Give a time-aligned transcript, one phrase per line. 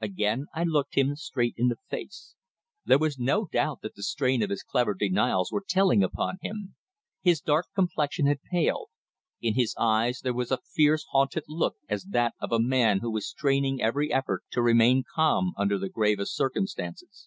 [0.00, 2.36] Again I looked him straight in the face.
[2.84, 6.76] There was no doubt that the strain of his clever denials was telling upon him.
[7.20, 8.90] His dark complexion had paled;
[9.40, 13.10] in his eyes there was a fierce, haunted look as that of a man who
[13.10, 17.26] was straining every effort to remain calm under the gravest circumstances.